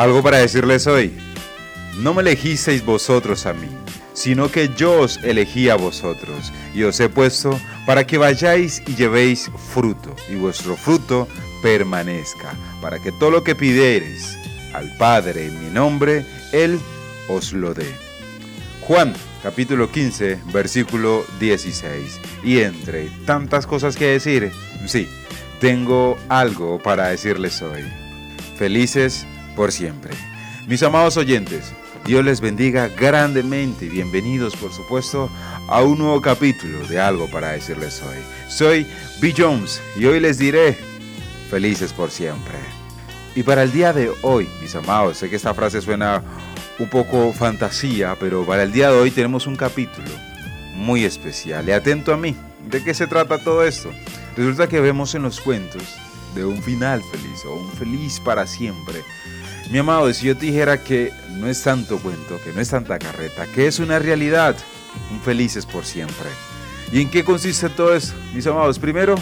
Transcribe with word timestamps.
Algo 0.00 0.22
para 0.22 0.38
decirles 0.38 0.86
hoy. 0.86 1.12
No 1.98 2.14
me 2.14 2.22
elegisteis 2.22 2.82
vosotros 2.82 3.44
a 3.44 3.52
mí, 3.52 3.68
sino 4.14 4.50
que 4.50 4.70
yo 4.74 4.98
os 4.98 5.18
elegí 5.18 5.68
a 5.68 5.74
vosotros, 5.74 6.54
y 6.72 6.84
os 6.84 6.98
he 7.00 7.10
puesto 7.10 7.60
para 7.84 8.06
que 8.06 8.16
vayáis 8.16 8.82
y 8.86 8.94
llevéis 8.94 9.50
fruto, 9.74 10.16
y 10.30 10.36
vuestro 10.36 10.74
fruto 10.74 11.28
permanezca, 11.60 12.54
para 12.80 12.98
que 12.98 13.12
todo 13.12 13.30
lo 13.30 13.44
que 13.44 13.54
pidiereis 13.54 14.38
al 14.72 14.96
Padre 14.96 15.48
en 15.48 15.62
mi 15.62 15.70
nombre, 15.70 16.24
Él 16.52 16.80
os 17.28 17.52
lo 17.52 17.74
dé. 17.74 17.94
Juan 18.80 19.12
capítulo 19.42 19.92
15, 19.92 20.38
versículo 20.50 21.26
16. 21.40 22.20
Y 22.42 22.60
entre 22.60 23.10
tantas 23.26 23.66
cosas 23.66 23.96
que 23.96 24.06
decir, 24.06 24.50
sí, 24.86 25.06
tengo 25.60 26.16
algo 26.30 26.78
para 26.82 27.08
decirles 27.08 27.60
hoy. 27.60 27.84
Felices 28.56 29.26
por 29.60 29.72
siempre. 29.72 30.14
Mis 30.68 30.82
amados 30.82 31.18
oyentes, 31.18 31.74
Dios 32.06 32.24
les 32.24 32.40
bendiga 32.40 32.88
grandemente 32.88 33.84
y 33.84 33.88
bienvenidos 33.90 34.56
por 34.56 34.72
supuesto 34.72 35.28
a 35.68 35.82
un 35.82 35.98
nuevo 35.98 36.22
capítulo 36.22 36.78
de 36.88 36.98
algo 36.98 37.30
para 37.30 37.52
decirles 37.52 38.02
hoy. 38.02 38.16
Soy 38.48 38.86
B. 39.20 39.34
Jones 39.36 39.82
y 39.98 40.06
hoy 40.06 40.18
les 40.18 40.38
diré 40.38 40.78
felices 41.50 41.92
por 41.92 42.10
siempre. 42.10 42.54
Y 43.34 43.42
para 43.42 43.62
el 43.62 43.70
día 43.70 43.92
de 43.92 44.10
hoy, 44.22 44.48
mis 44.62 44.74
amados, 44.74 45.18
sé 45.18 45.28
que 45.28 45.36
esta 45.36 45.52
frase 45.52 45.82
suena 45.82 46.22
un 46.78 46.88
poco 46.88 47.30
fantasía, 47.34 48.16
pero 48.18 48.46
para 48.46 48.62
el 48.62 48.72
día 48.72 48.90
de 48.90 48.98
hoy 48.98 49.10
tenemos 49.10 49.46
un 49.46 49.56
capítulo 49.56 50.08
muy 50.72 51.04
especial. 51.04 51.68
Y 51.68 51.72
atento 51.72 52.14
a 52.14 52.16
mí, 52.16 52.34
¿de 52.70 52.82
qué 52.82 52.94
se 52.94 53.06
trata 53.06 53.36
todo 53.36 53.62
esto? 53.62 53.90
Resulta 54.38 54.68
que 54.68 54.80
vemos 54.80 55.14
en 55.14 55.24
los 55.24 55.38
cuentos 55.38 55.82
de 56.34 56.46
un 56.46 56.62
final 56.62 57.02
feliz 57.02 57.44
o 57.44 57.56
un 57.56 57.70
feliz 57.72 58.20
para 58.20 58.46
siempre. 58.46 59.02
Mi 59.70 59.78
amado, 59.78 60.12
si 60.12 60.26
yo 60.26 60.36
te 60.36 60.46
dijera 60.46 60.82
que 60.82 61.12
no 61.38 61.46
es 61.46 61.62
tanto 61.62 62.00
cuento, 62.00 62.40
que 62.42 62.52
no 62.52 62.60
es 62.60 62.70
tanta 62.70 62.98
carreta, 62.98 63.46
que 63.46 63.68
es 63.68 63.78
una 63.78 64.00
realidad, 64.00 64.56
un 65.12 65.20
felices 65.20 65.64
por 65.64 65.84
siempre. 65.84 66.28
¿Y 66.92 67.00
en 67.00 67.08
qué 67.08 67.22
consiste 67.22 67.68
todo 67.68 67.94
eso, 67.94 68.14
mis 68.34 68.44
amados? 68.48 68.80
Primero, 68.80 69.14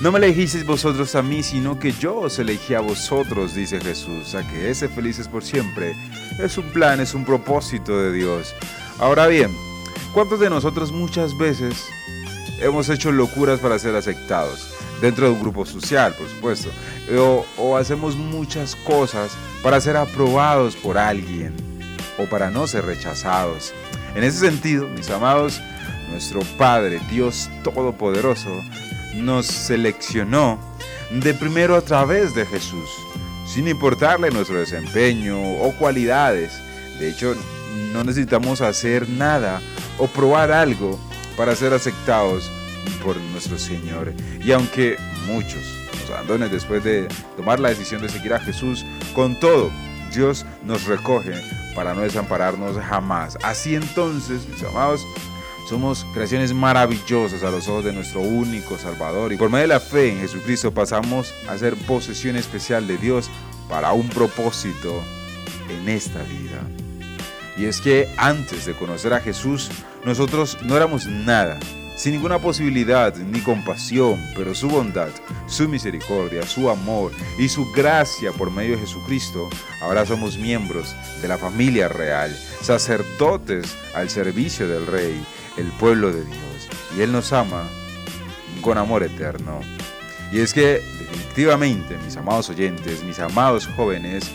no 0.00 0.10
me 0.10 0.18
elegisteis 0.18 0.64
vosotros 0.64 1.14
a 1.14 1.22
mí, 1.22 1.42
sino 1.42 1.78
que 1.78 1.92
yo 1.92 2.16
os 2.16 2.38
elegí 2.38 2.72
a 2.72 2.80
vosotros, 2.80 3.54
dice 3.54 3.82
Jesús, 3.82 4.34
a 4.34 4.48
que 4.48 4.70
ese 4.70 4.88
felices 4.88 5.28
por 5.28 5.44
siempre 5.44 5.94
es 6.38 6.56
un 6.56 6.70
plan, 6.72 6.98
es 7.00 7.12
un 7.12 7.26
propósito 7.26 8.00
de 8.00 8.12
Dios. 8.12 8.54
Ahora 8.98 9.26
bien, 9.26 9.54
¿cuántos 10.14 10.40
de 10.40 10.48
nosotros 10.48 10.90
muchas 10.90 11.36
veces 11.36 11.84
hemos 12.60 12.88
hecho 12.88 13.12
locuras 13.12 13.60
para 13.60 13.78
ser 13.78 13.94
aceptados? 13.94 14.71
Dentro 15.02 15.26
de 15.26 15.32
un 15.32 15.40
grupo 15.40 15.66
social, 15.66 16.14
por 16.14 16.28
supuesto. 16.28 16.70
O, 17.18 17.44
o 17.58 17.76
hacemos 17.76 18.16
muchas 18.16 18.76
cosas 18.76 19.32
para 19.62 19.80
ser 19.80 19.96
aprobados 19.96 20.76
por 20.76 20.96
alguien 20.96 21.54
o 22.18 22.26
para 22.26 22.50
no 22.50 22.68
ser 22.68 22.86
rechazados. 22.86 23.74
En 24.14 24.22
ese 24.22 24.38
sentido, 24.38 24.86
mis 24.86 25.10
amados, 25.10 25.60
nuestro 26.08 26.40
Padre, 26.56 27.00
Dios 27.10 27.50
Todopoderoso, 27.64 28.62
nos 29.16 29.46
seleccionó 29.46 30.58
de 31.10 31.34
primero 31.34 31.74
a 31.76 31.82
través 31.82 32.34
de 32.34 32.46
Jesús, 32.46 32.88
sin 33.46 33.66
importarle 33.66 34.30
nuestro 34.30 34.58
desempeño 34.58 35.36
o 35.60 35.72
cualidades. 35.78 36.52
De 37.00 37.10
hecho, 37.10 37.34
no 37.92 38.04
necesitamos 38.04 38.60
hacer 38.60 39.08
nada 39.08 39.60
o 39.98 40.06
probar 40.06 40.52
algo 40.52 40.98
para 41.36 41.56
ser 41.56 41.72
aceptados 41.72 42.50
por 43.02 43.16
nuestro 43.16 43.58
Señor. 43.58 44.12
Y 44.44 44.52
aunque 44.52 44.96
muchos 45.26 45.62
nos 46.00 46.10
abandonen 46.10 46.50
después 46.50 46.82
de 46.84 47.08
tomar 47.36 47.60
la 47.60 47.70
decisión 47.70 48.02
de 48.02 48.08
seguir 48.08 48.34
a 48.34 48.40
Jesús, 48.40 48.84
con 49.14 49.38
todo, 49.38 49.70
Dios 50.14 50.44
nos 50.64 50.84
recoge 50.84 51.32
para 51.74 51.94
no 51.94 52.02
desampararnos 52.02 52.76
jamás. 52.78 53.38
Así 53.42 53.74
entonces, 53.74 54.46
mis 54.48 54.62
amados, 54.62 55.06
somos 55.68 56.04
creaciones 56.12 56.52
maravillosas 56.52 57.42
a 57.42 57.50
los 57.50 57.68
ojos 57.68 57.84
de 57.84 57.92
nuestro 57.92 58.20
único 58.20 58.76
Salvador 58.76 59.32
y 59.32 59.36
por 59.36 59.48
medio 59.48 59.62
de 59.62 59.68
la 59.68 59.80
fe 59.80 60.10
en 60.10 60.20
Jesucristo 60.20 60.72
pasamos 60.72 61.32
a 61.48 61.56
ser 61.56 61.76
posesión 61.86 62.36
especial 62.36 62.86
de 62.86 62.98
Dios 62.98 63.30
para 63.68 63.92
un 63.92 64.08
propósito 64.08 65.02
en 65.70 65.88
esta 65.88 66.22
vida. 66.24 66.60
Y 67.56 67.66
es 67.66 67.80
que 67.80 68.08
antes 68.16 68.66
de 68.66 68.74
conocer 68.74 69.14
a 69.14 69.20
Jesús, 69.20 69.70
nosotros 70.04 70.58
no 70.62 70.76
éramos 70.76 71.06
nada, 71.06 71.58
sin 71.96 72.12
ninguna 72.12 72.38
posibilidad 72.38 73.14
ni 73.16 73.40
compasión, 73.40 74.20
pero 74.36 74.54
su 74.54 74.68
bondad, 74.68 75.10
su 75.46 75.68
misericordia, 75.68 76.46
su 76.46 76.68
amor 76.70 77.12
y 77.38 77.48
su 77.48 77.70
gracia 77.72 78.32
por 78.32 78.50
medio 78.50 78.72
de 78.72 78.82
Jesucristo, 78.82 79.48
ahora 79.80 80.06
somos 80.06 80.38
miembros 80.38 80.94
de 81.20 81.28
la 81.28 81.38
familia 81.38 81.88
real, 81.88 82.36
sacerdotes 82.60 83.76
al 83.94 84.10
servicio 84.10 84.68
del 84.68 84.86
Rey 84.86 85.24
el 85.56 85.66
pueblo 85.72 86.12
de 86.12 86.24
Dios 86.24 86.68
y 86.96 87.02
Él 87.02 87.12
nos 87.12 87.32
ama 87.32 87.68
con 88.60 88.78
amor 88.78 89.02
eterno. 89.02 89.60
Y 90.32 90.40
es 90.40 90.54
que 90.54 90.80
definitivamente, 90.98 91.96
mis 92.04 92.16
amados 92.16 92.48
oyentes, 92.48 93.02
mis 93.04 93.18
amados 93.18 93.66
jóvenes, 93.76 94.30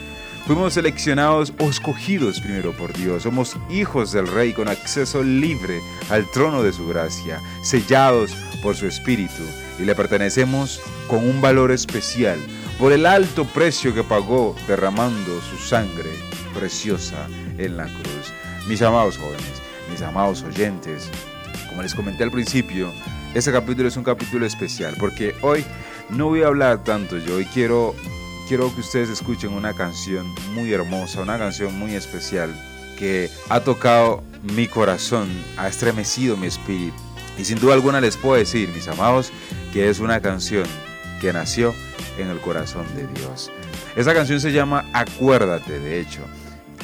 fuimos 0.47 0.75
seleccionados 0.75 1.53
o 1.59 1.69
escogidos 1.69 2.39
primero 2.39 2.71
por 2.71 2.93
Dios. 2.93 3.23
Somos 3.23 3.57
hijos 3.69 4.13
del 4.13 4.27
Rey 4.27 4.53
con 4.53 4.69
acceso 4.69 5.21
libre 5.21 5.81
al 6.09 6.25
trono 6.31 6.63
de 6.63 6.71
su 6.71 6.87
gracia, 6.87 7.41
sellados 7.61 8.31
por 8.63 8.73
su 8.75 8.87
Espíritu 8.87 9.43
y 9.77 9.83
le 9.83 9.93
pertenecemos 9.93 10.79
con 11.09 11.27
un 11.27 11.41
valor 11.41 11.71
especial 11.71 12.39
por 12.79 12.93
el 12.93 13.05
alto 13.05 13.43
precio 13.43 13.93
que 13.93 14.05
pagó 14.05 14.55
derramando 14.67 15.41
su 15.41 15.57
sangre 15.57 16.11
preciosa 16.53 17.27
en 17.57 17.75
la 17.75 17.85
cruz. 17.85 18.33
Mis 18.69 18.81
amados 18.81 19.17
jóvenes, 19.17 19.61
mis 19.91 20.01
amados 20.01 20.43
oyentes, 20.43 21.09
como 21.67 21.81
les 21.81 21.93
comenté 21.93 22.23
al 22.23 22.31
principio, 22.31 22.93
este 23.33 23.51
capítulo 23.51 23.89
es 23.89 23.97
un 23.97 24.03
capítulo 24.03 24.45
especial 24.45 24.95
porque 24.97 25.35
hoy 25.41 25.65
no 26.09 26.27
voy 26.27 26.43
a 26.43 26.47
hablar 26.47 26.85
tanto 26.85 27.17
yo 27.17 27.41
y 27.41 27.45
quiero, 27.45 27.95
quiero 28.47 28.73
que 28.73 28.81
ustedes 28.81 29.09
escuchen 29.09 29.51
una 29.53 29.73
canción 29.73 30.33
muy 30.53 30.71
hermosa, 30.71 31.21
una 31.21 31.37
canción 31.37 31.77
muy 31.77 31.95
especial 31.95 32.55
que 32.97 33.29
ha 33.49 33.59
tocado 33.59 34.23
mi 34.41 34.67
corazón, 34.67 35.27
ha 35.57 35.67
estremecido 35.67 36.37
mi 36.37 36.47
espíritu. 36.47 36.95
Y 37.37 37.43
sin 37.43 37.59
duda 37.59 37.73
alguna 37.73 37.99
les 37.99 38.15
puedo 38.15 38.35
decir, 38.35 38.69
mis 38.69 38.87
amados, 38.87 39.31
que 39.73 39.89
es 39.89 39.99
una 39.99 40.21
canción 40.21 40.65
que 41.19 41.33
nació 41.33 41.73
en 42.17 42.29
el 42.29 42.39
corazón 42.39 42.85
de 42.95 43.05
Dios. 43.19 43.51
Esa 43.95 44.13
canción 44.13 44.39
se 44.39 44.51
llama 44.51 44.85
Acuérdate, 44.93 45.79
de 45.79 45.99
hecho, 45.99 46.21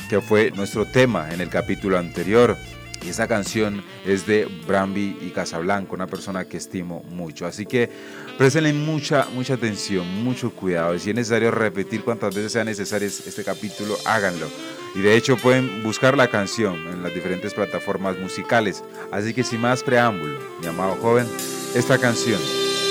que 0.10 0.22
fue 0.22 0.52
nuestro 0.52 0.86
tema 0.86 1.34
en 1.34 1.42
el 1.42 1.50
capítulo 1.50 1.98
anterior. 1.98 2.58
Y 3.06 3.10
esa 3.10 3.28
canción 3.28 3.84
es 4.06 4.26
de 4.26 4.48
Brambi 4.68 5.18
y 5.22 5.30
Casablanca, 5.32 5.94
una 5.94 6.08
persona 6.08 6.46
que 6.46 6.58
estimo 6.58 7.04
mucho. 7.10 7.46
Así 7.46 7.66
que 7.66 7.90
prestenle 8.38 8.74
mucha, 8.74 9.28
mucha 9.34 9.56
atención, 9.56 10.08
mucho 10.24 10.52
cuidado. 10.52 10.96
Y 10.96 11.00
si 11.00 11.10
es 11.10 11.16
necesario 11.16 11.52
repetir 11.52 12.04
cuantas 12.04 12.34
veces 12.34 12.52
sea 12.52 12.64
necesario 12.64 13.08
este 13.08 13.44
capítulo, 13.44 13.98
háganlo. 14.06 14.48
Y 14.96 15.02
de 15.02 15.16
hecho 15.16 15.38
pueden 15.38 15.84
buscar 15.84 16.16
la 16.16 16.30
canción 16.30 16.76
en 16.88 17.02
las 17.04 17.14
diferentes 17.14 17.54
plataformas 17.54 18.18
musicales. 18.20 18.84
Así 19.12 19.34
que 19.34 19.44
sin 19.44 19.62
más 19.62 19.84
preámbulo, 19.84 20.40
mi 20.62 20.68
amado 20.68 20.96
joven, 21.02 21.28
esta 21.76 21.98
canción 21.98 22.40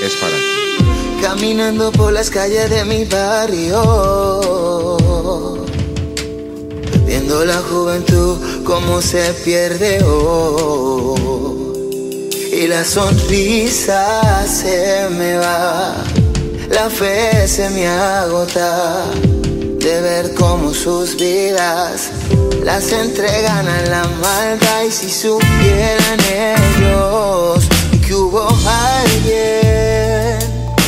es 0.02 0.16
para 0.16 0.36
ti. 0.36 1.20
Caminando 1.22 1.92
por 1.92 2.12
las 2.12 2.28
calles 2.30 2.68
de 2.68 2.84
mi 2.84 3.04
barrio 3.04 4.61
La 7.44 7.58
juventud 7.58 8.62
como 8.62 9.03
se 9.03 9.32
pierde 9.44 10.00
hoy. 10.04 11.19
Y 12.53 12.69
la 12.69 12.84
sonrisa 12.84 14.47
se 14.47 15.08
me 15.10 15.38
va, 15.38 15.92
la 16.70 16.88
fe 16.88 17.48
se 17.48 17.68
me 17.71 17.89
agota 17.89 19.06
de 19.50 20.00
ver 20.03 20.34
cómo 20.34 20.72
sus 20.72 21.16
vidas 21.16 22.10
las 22.62 22.92
entregan 22.92 23.66
a 23.66 23.83
la 23.91 24.04
maldad. 24.22 24.84
Y 24.86 24.92
si 24.92 25.10
supieran 25.10 26.21
ellos 26.21 27.65
que 28.06 28.15
hubo 28.15 28.47
alguien 28.47 30.39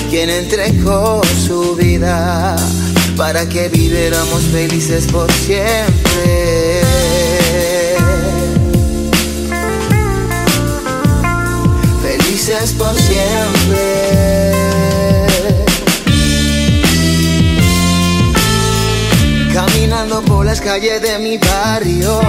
quien 0.09 0.31
entregó 0.31 1.21
su 1.49 1.75
vida 1.75 2.55
para 3.17 3.49
que 3.49 3.69
viviéramos 3.69 4.43
felices 4.53 5.09
por 5.11 5.33
siempre. 5.33 6.04
calles 20.65 21.03
de 21.03 21.19
mi 21.19 21.37
barrio, 21.37 22.21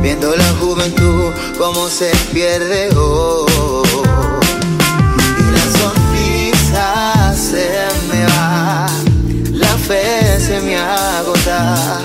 viendo 0.00 0.34
la 0.36 0.50
juventud 0.60 1.32
como 1.58 1.88
se 1.88 2.10
pierde 2.32 2.88
hoy. 2.96 3.50
Y 5.40 5.44
la 5.56 5.66
sonrisa 5.80 7.34
se 7.34 7.68
me 8.10 8.24
va, 8.26 8.86
la 9.52 9.76
fe 9.76 10.38
se 10.38 10.60
me 10.60 10.76
agota 10.78 12.00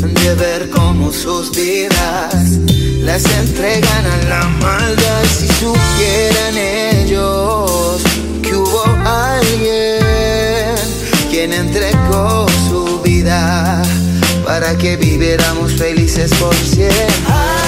de 0.00 0.34
ver 0.34 0.68
cómo 0.70 1.12
sus 1.12 1.52
vidas 1.52 2.34
las 3.02 3.24
entregan 3.38 4.06
a 4.06 4.16
la 4.28 4.48
maldad. 4.60 5.24
Si 5.38 5.46
supieran 5.46 6.55
que 14.74 14.96
viviéramos 14.96 15.74
felices 15.74 16.32
por 16.34 16.54
siempre. 16.54 17.65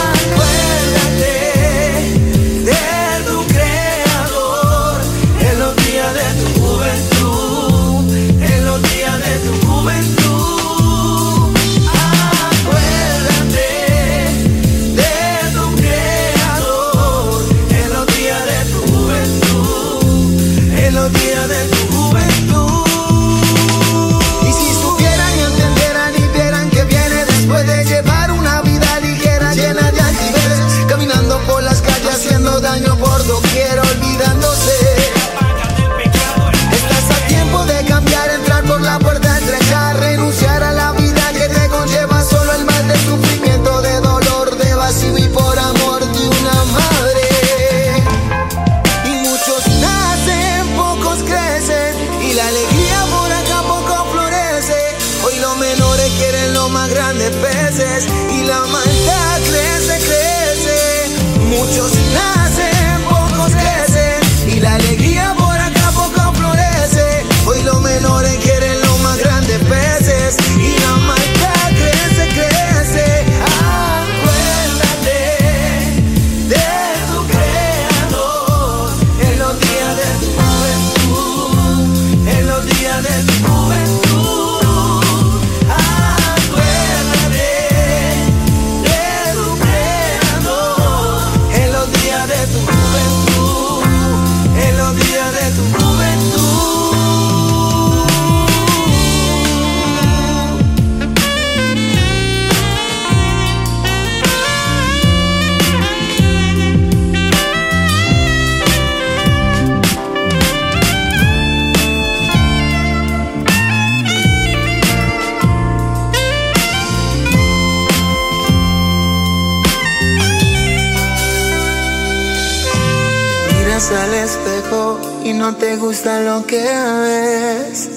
Al 123.90 124.12
espejo 124.12 125.00
y 125.24 125.32
no 125.32 125.56
te 125.56 125.76
gusta 125.76 126.20
lo 126.20 126.44
que 126.46 126.62
ves. 126.62 127.88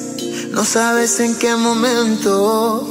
No 0.51 0.63
sabes 0.63 1.19
en 1.19 1.35
qué 1.38 1.55
momento 1.55 2.88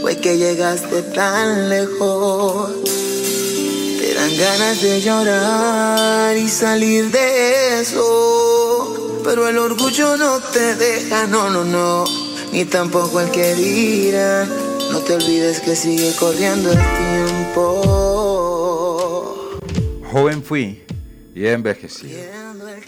fue 0.00 0.16
que 0.18 0.36
llegaste 0.38 1.02
tan 1.02 1.68
lejos. 1.68 2.70
Te 2.84 4.14
dan 4.14 4.36
ganas 4.36 4.80
de 4.80 5.00
llorar 5.00 6.36
y 6.36 6.48
salir 6.48 7.10
de 7.10 7.80
eso. 7.80 9.20
Pero 9.24 9.48
el 9.48 9.58
orgullo 9.58 10.16
no 10.16 10.38
te 10.38 10.76
deja, 10.76 11.26
no, 11.26 11.50
no, 11.50 11.64
no. 11.64 12.04
Ni 12.52 12.64
tampoco 12.64 13.20
el 13.20 13.30
que 13.30 13.54
dirán. 13.54 14.48
No 14.92 15.00
te 15.00 15.14
olvides 15.14 15.60
que 15.60 15.74
sigue 15.74 16.14
corriendo 16.14 16.70
el 16.70 16.78
tiempo. 16.78 17.82
Joven 20.12 20.42
fui 20.42 20.85
y 21.36 21.44
he 21.44 21.52
envejecido, 21.52 22.18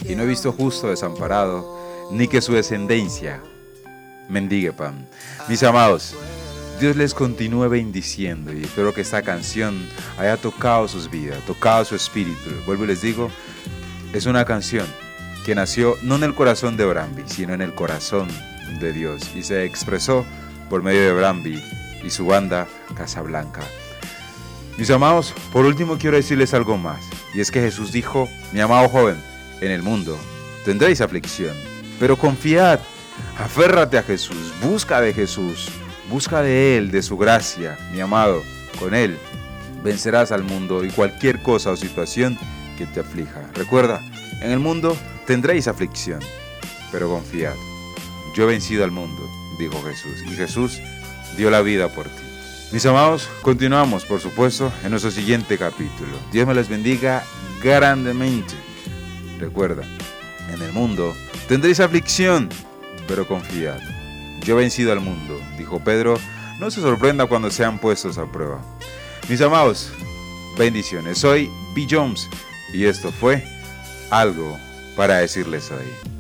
y 0.07 0.17
no 0.17 0.23
he 0.23 0.27
visto 0.27 0.53
justo 0.53 0.89
desamparado, 0.89 2.09
ni 2.11 2.29
que 2.29 2.41
su 2.41 2.55
descendencia 2.55 3.43
mendigue 4.31 4.73
pan. 4.73 5.07
Mis 5.51 5.63
amados, 5.63 6.15
Dios 6.81 6.97
les 6.97 7.13
continúe 7.13 7.69
bendiciendo 7.69 8.51
y 8.51 8.65
espero 8.65 8.95
que 8.95 9.03
esta 9.03 9.21
canción 9.21 9.87
haya 10.17 10.39
tocado 10.39 10.89
sus 10.89 11.11
vidas, 11.11 11.45
tocado 11.45 11.85
su 11.85 11.95
espíritu. 11.95 12.49
Vuelvo 12.65 12.85
y 12.85 12.87
les 12.87 13.03
digo, 13.03 13.31
es 14.15 14.25
una 14.25 14.47
canción 14.47 14.87
que 15.45 15.55
nació 15.55 15.97
no 16.03 16.17
en 16.17 16.23
el 16.23 16.35
corazón 16.35 16.79
de 16.79 16.87
Brambi, 16.87 17.25
sino 17.27 17.53
en 17.53 17.61
el 17.61 17.75
corazón 17.75 18.29
de 18.81 18.95
Dios 18.95 19.31
y 19.35 19.43
se 19.43 19.67
expresó 19.67 20.25
por 20.71 20.83
medio 20.83 21.03
de 21.03 21.13
Brambi 21.13 21.63
y 22.03 22.09
su 22.09 22.25
banda 22.25 22.67
Casablanca. 22.97 23.61
Mis 24.79 24.91
amados, 24.91 25.35
por 25.53 25.67
último 25.67 25.99
quiero 25.99 26.17
decirles 26.17 26.55
algo 26.55 26.79
más. 26.79 27.05
Y 27.35 27.41
es 27.41 27.51
que 27.51 27.61
Jesús 27.61 27.93
dijo, 27.93 28.29
mi 28.53 28.61
amado 28.61 28.89
joven, 28.89 29.17
en 29.61 29.71
el 29.71 29.83
mundo 29.83 30.17
tendréis 30.65 31.01
aflicción, 31.01 31.55
pero 31.99 32.17
confiad, 32.17 32.81
aférrate 33.39 33.99
a 33.99 34.03
Jesús, 34.03 34.55
busca 34.63 35.01
de 35.01 35.13
Jesús, 35.13 35.69
busca 36.09 36.43
de 36.43 36.79
Él, 36.79 36.91
de 36.91 37.03
su 37.03 37.19
gracia, 37.19 37.77
mi 37.93 38.01
amado, 38.01 38.43
con 38.79 38.95
Él 38.95 39.19
vencerás 39.83 40.33
al 40.33 40.43
mundo 40.43 40.85
y 40.85 40.91
cualquier 40.91 41.43
cosa 41.43 41.71
o 41.71 41.77
situación 41.77 42.39
que 42.77 42.87
te 42.87 43.01
aflija. 43.01 43.43
Recuerda, 43.55 44.01
en 44.41 44.51
el 44.51 44.59
mundo 44.59 44.97
tendréis 45.27 45.69
aflicción, 45.69 46.21
pero 46.93 47.09
confiad. 47.09 47.55
Yo 48.35 48.45
he 48.45 48.47
vencido 48.47 48.85
al 48.85 48.91
mundo, 48.91 49.29
dijo 49.59 49.83
Jesús, 49.83 50.23
y 50.27 50.37
Jesús 50.37 50.81
dio 51.37 51.51
la 51.51 51.63
vida 51.63 51.89
por 51.89 52.07
ti. 52.07 52.28
Mis 52.71 52.85
amados, 52.85 53.31
continuamos, 53.41 54.05
por 54.05 54.21
supuesto, 54.21 54.71
en 54.85 54.91
nuestro 54.91 55.11
siguiente 55.11 55.57
capítulo. 55.57 56.19
Dios 56.31 56.47
me 56.47 56.53
les 56.55 56.69
bendiga 56.69 57.25
grandemente. 57.63 58.55
Recuerda, 59.39 59.85
en 60.53 60.61
el 60.61 60.73
mundo 60.75 61.15
tendréis 61.49 61.81
aflicción, 61.81 62.51
pero 63.07 63.27
confiad. 63.27 63.81
Yo 64.45 64.55
he 64.55 64.61
vencido 64.61 64.93
al 64.93 65.01
mundo, 65.01 65.41
dijo 65.57 65.83
Pedro. 65.83 66.19
No 66.61 66.71
se 66.71 66.83
sorprenda 66.83 67.25
cuando 67.25 67.51
sean 67.51 67.79
puestos 67.79 68.19
a 68.19 68.31
prueba. 68.31 68.61
Mis 69.31 69.41
amados, 69.41 69.91
bendiciones. 70.59 71.17
Soy 71.17 71.51
B. 71.75 71.87
Jones 71.91 72.29
y 72.75 72.85
esto 72.85 73.11
fue 73.13 73.43
algo 74.11 74.59
para 74.95 75.19
decirles 75.19 75.71
hoy. 75.71 76.18